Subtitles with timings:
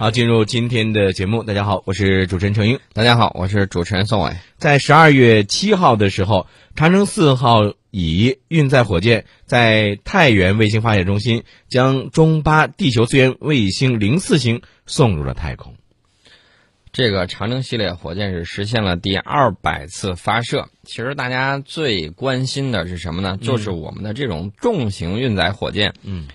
[0.00, 1.42] 好，进入今天的节目。
[1.42, 2.80] 大家好，我是主持人程英。
[2.94, 4.34] 大家好，我是主持人宋伟。
[4.56, 15.74] 在十二月七号的时候，长征四号乙运载火箭在太原卫星发射中心将中巴地球资源卫星零四星送入了太空。
[16.92, 20.70] 这个长征系列火箭是实现了第二百次发射。
[20.82, 23.36] 其实大家最关心的是什么呢？
[23.38, 25.92] 就是我们的这种重型运载火箭。
[26.02, 26.26] 嗯。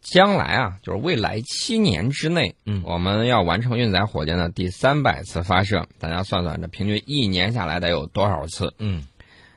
[0.00, 5.86] 将来啊，就是未来七年之内，嗯，我们要完成运载火箭的第三百次发射。
[5.98, 8.72] 大家算算，这平均一年下来得有多少次？
[8.78, 9.04] 嗯，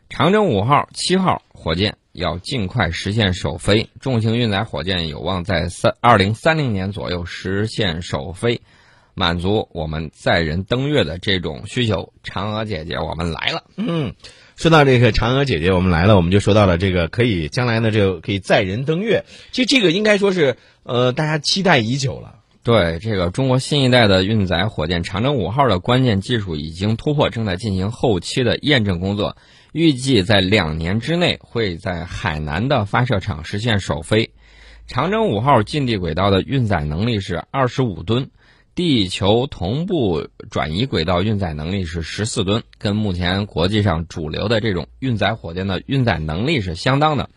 [0.09, 8.61] 长征五号、七号火箭要尽快实现首飞，重型运载火箭有望在三二零三零年左右实现首飞，
[9.13, 12.13] 满足我们载人登月的这种需求。
[12.23, 13.63] 嫦娥姐姐，我们来了。
[13.76, 14.13] 嗯。
[14.55, 19.26] 说到这个嫦娥姐姐，我们来了，我们就说到了这个可以将来呢，这个可以载人登月。
[19.52, 22.36] 其实这个应该说是呃大家期待已久了。
[22.62, 29.36] 对，这个中国新一代的运载火箭长征五号的关键技术已经突破，正在进行后期的验证工作，
[29.73, 34.31] 预计在两年之内会在海南的发射场实现首飞。
[34.86, 38.30] 长征五号近地轨道的运载能力是二十五吨。
[38.75, 47.30] 地球同步转移轨道运载能力是十四吨，跟目前国际上主流的这种运载火箭的运载能力是相当的，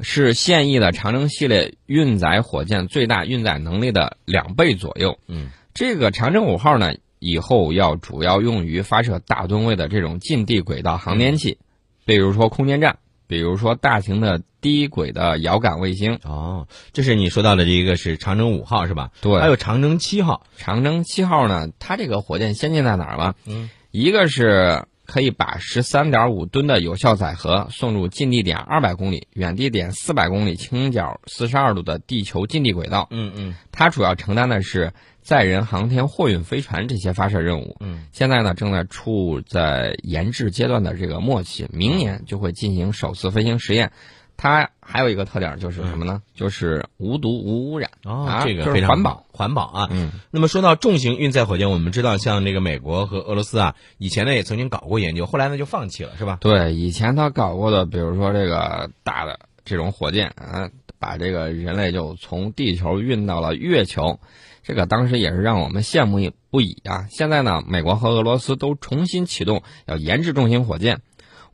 [0.00, 5.18] 是现役的长征系列运载火箭最大运载能力的两倍左右。
[5.26, 11.56] 嗯，这个长征五号呢，以后要主要用于发射大吨位的这种近地轨道航天器，
[12.04, 12.98] 比如说空间站。
[13.28, 19.10] 比如说大型的低轨的遥感卫星哦，这是你说到的这一个是长征五号是吧？
[19.20, 20.44] 对，还有长征七号。
[20.56, 23.36] 长征七号呢，它这个火箭先进在哪儿了？
[23.46, 33.06] 嗯，一个是可以把十三点五吨的有效载荷送入近地点二百公里、远地点四百公里倾角四十二度的地球近地轨道。
[33.10, 34.92] 嗯嗯，它主要承担的是。
[35.28, 43.92] 载人航天货运飞船这些发射任务，嗯，现在呢正在处在研制阶段的这个末期，明年就会进行首次飞行实验。
[44.38, 46.22] 它还有一个特点就是什么呢？
[46.34, 49.88] 就是无毒无污染哦，这个非常环保环保啊。
[49.90, 56.38] 嗯，那么说到重型运载火箭，我们知道像这个美国和俄罗斯啊，以前呢也曾经搞过研究，后来呢就放弃了，是吧？
[56.40, 64.18] 对，以前他搞过的，比如说这个大的这种火箭啊，把这个人类就从地球运到了月球。
[64.62, 67.06] 这个当时也是让我们羡慕不已啊！
[67.08, 71.00] 现在呢，美国和俄罗斯都重新启动要研制重型火箭，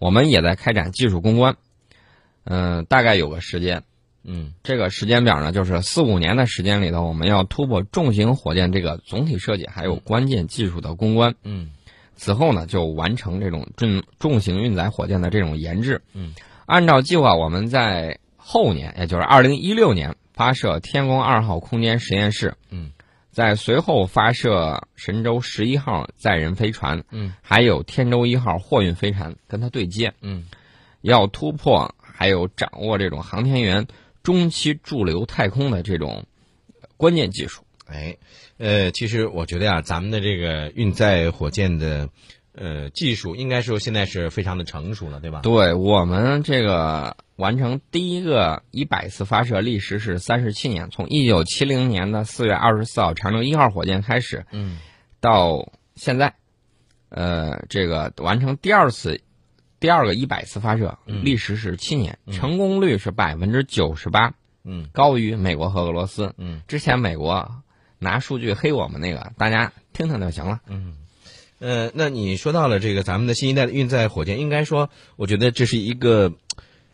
[0.00, 1.56] 我们也在开展技术攻关，
[2.43, 3.84] 嗯，大概有个时间，
[4.25, 11.71] 嗯，这个时间表呢，就是四五年的时间里头，我们要突破重型火箭这个总体设计还有关键技术的攻关，嗯，
[12.16, 16.34] 此后呢，就完成这种重重型运载火箭的这种研制，嗯，
[16.66, 22.93] 按照计划，我们在后年，也就是二零一六年发射天宫二号空间实验室，嗯。
[23.31, 30.44] 在随后发射神舟十一号载人飞船，嗯，还有天舟一号货运飞船跟它对接，嗯，
[31.00, 33.88] 要突破还有掌握这种航天员
[34.22, 36.27] 中期驻留太空的这种
[36.97, 37.65] 关键技术。
[37.87, 38.16] 哎，
[38.59, 42.09] 呃，其实我觉得呀，咱们的这个运载火箭的。
[42.56, 45.41] 呃，技术应该说现在是非常的成熟了，对吧？
[45.42, 54.78] 对我们这个完成第一个一百次发射历时是三十七年，从一九七零年的四月二十四号长征一号火箭开始，嗯，
[55.20, 56.34] 到现在，
[57.09, 59.21] 呃，这个完成第二次
[59.81, 64.32] 第二个一百次发射历时是七年，成功率是百分之九十八，
[64.62, 66.32] 嗯，高于美国和俄罗斯。
[66.38, 67.62] 嗯，之前美国
[67.98, 70.60] 拿数据黑我们那个，大家听听就行了。
[70.69, 70.98] 嗯。
[71.60, 76.32] 呃，那你说到了这个咱们的新一代的运载火箭，应该说，我觉得这是一个，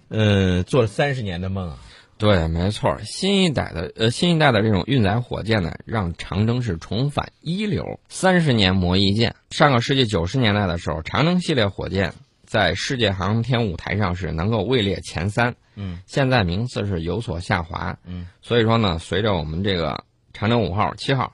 [0.08, 1.78] 呃，做了三十年的梦啊。
[2.18, 7.98] 对，没错，新一代的呃，新一代的这种运载火箭呢，让长征是重返一流。
[8.10, 12.12] 三十年磨一剑，上个世纪九十年代的时候，长征系列火箭
[12.44, 15.54] 在世界航天舞台上是能够位列前三。
[15.76, 17.96] 嗯，现在名次是有所下滑。
[18.04, 20.04] 嗯，所以说呢，随着我们这个
[20.34, 21.32] 长征五号、七号。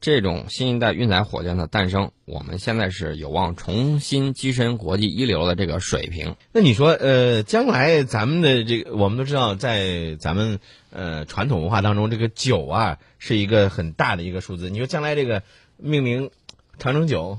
[0.00, 6.36] 这种新一代运载火箭的诞生，我们现在是有望重新跻身国际一流的这个水平。
[6.52, 10.60] 那你说，呃，将来咱们的这个，我们都知道，在咱们
[10.90, 14.70] 呃传统文化当中，这个九啊是一个很大的一个数字。
[14.70, 15.42] 你说将来这个
[15.76, 16.30] 命名
[16.78, 17.38] 长城九，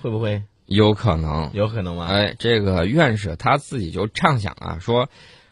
[0.00, 1.50] 会不会有可能？
[1.52, 2.06] 有可能吗？
[2.06, 5.08] 哎，这个院士他自己就畅想啊，说。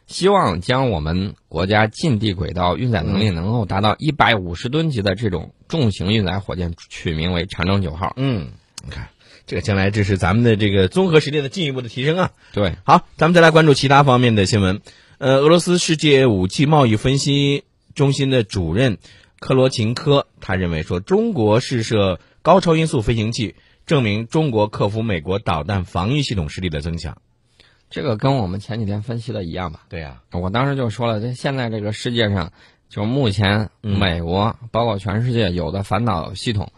[0.07, 8.13] 希望将我们国家近地轨道运载能力能够达到一百五十吨级的这种重型运载火箭取名为长征九号。
[8.17, 8.49] 嗯，
[8.85, 9.09] 你看，
[9.47, 12.31] 这个将来这是咱们的这个综合实力的进一步的提升啊。
[12.53, 14.81] 对，好，咱们再来关注其他方面的新闻。
[15.19, 17.65] 呃，俄罗斯世界武器贸易分析
[17.95, 18.99] 中心的主任
[19.41, 23.57] 克罗琴科，他认为说中国试射高超音速飞行器，
[23.87, 27.19] 证明中国克服美国导弹防御系统实力的增强。
[27.89, 29.81] 这个跟我们前几天分析的一样吧？
[29.89, 32.53] 对呀、我当时就说了，这现在这个世界上，
[32.89, 36.73] 就目前嗯美国、包括全世界有的反导系统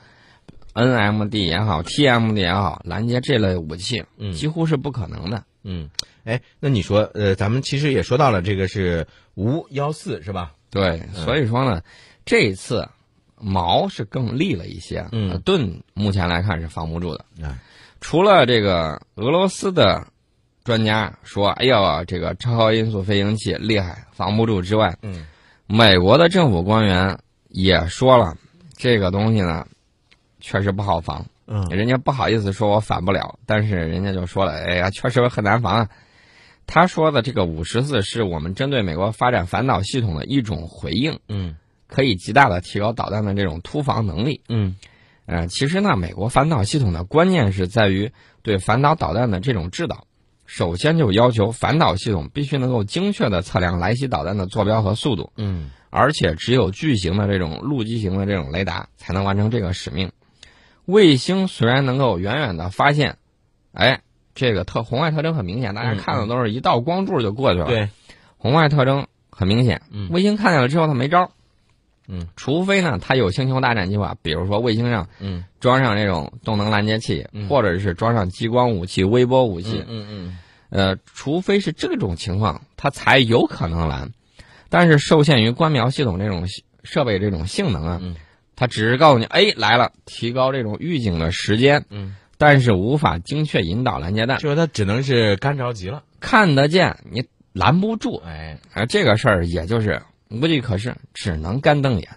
[0.74, 5.44] ，NMD 也好，TMD 也好，拦截这类武器，嗯几乎是不可能的。
[5.64, 5.90] 嗯，
[6.24, 10.52] 哎，那你说，呃，咱们其实也说到了，这个是无幺四是吧？
[10.70, 11.82] 对，所以说呢，
[12.24, 12.88] 这一次
[13.38, 15.06] 矛是更利了一些，
[15.44, 17.24] 盾目前来看是防不住的。
[17.38, 17.58] 嗯，
[18.00, 20.06] 除了这个俄罗斯的
[20.68, 25.24] 专家说，哎呀，这个超高音速飞行器厉害，防不住之外，嗯
[25.66, 27.18] 美国的政府官员
[27.48, 28.36] 也说了，
[28.76, 29.66] 这个东西呢，
[30.40, 31.24] 确实不好防。
[31.46, 35.88] 嗯人家不好意思说我反不了，但是人家就说了，哎呀，确实很难防啊。
[36.66, 41.56] 他说的这个五十四是我们针对美国发展反导系统的一种回应，嗯
[41.86, 44.42] 可以极大的提高导弹的这种突防能力。
[44.50, 44.76] 嗯
[45.24, 48.12] 呃，其实呢，美国反导系统的关键是在于
[48.42, 50.04] 对反导导弹的这种制导。
[50.50, 60.10] 首先就要求反导系统必须能够精确的测量来袭导弹的坐标和速度，嗯而且只有巨型的这种陆基型的这种雷达才能完成这个使命。
[60.86, 63.18] 卫星虽然能够远远的发现，
[63.72, 64.00] 哎，
[64.34, 67.90] 这个特红外特征很明显，大家嗯看的都是一道光柱就过去了。，对，
[68.38, 71.30] 红外特征很明显，嗯卫星看见了之后它没招儿，
[72.08, 75.44] 嗯，除非呢它有星球大战计划，比如说卫星上嗯。
[75.60, 77.48] 装上这种动能拦截器，嗯。
[77.48, 80.38] 或者是装上激光武器、微波武器，嗯嗯
[80.70, 84.10] 呃，除非是这种情况，它才有可能拦。
[84.68, 86.46] 但是受限于观瞄系统这种
[86.84, 88.16] 设备这种性能啊，嗯。
[88.54, 98.58] 它只是告诉你，哎，来了，提高这种预警的时间，嗯，但是无法精确引导拦截弹，就是它只能是干着急了，看得见你拦不住，哎。
[98.74, 102.08] 而这个事儿也就是无计可施，只能干瞪眼。